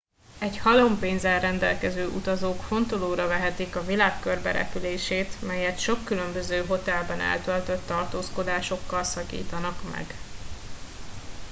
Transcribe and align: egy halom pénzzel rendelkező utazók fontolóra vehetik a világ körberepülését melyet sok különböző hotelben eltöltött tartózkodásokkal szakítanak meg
egy 0.39 0.57
halom 0.57 0.99
pénzzel 0.99 1.39
rendelkező 1.39 2.07
utazók 2.07 2.63
fontolóra 2.63 3.27
vehetik 3.27 3.75
a 3.75 3.83
világ 3.85 4.19
körberepülését 4.19 5.41
melyet 5.41 5.79
sok 5.79 6.05
különböző 6.05 6.65
hotelben 6.65 7.19
eltöltött 7.19 7.87
tartózkodásokkal 7.87 9.03
szakítanak 9.03 9.79
meg 9.91 10.13